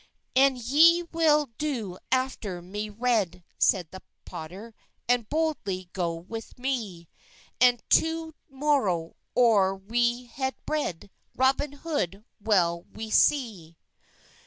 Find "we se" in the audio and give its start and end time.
12.91-13.75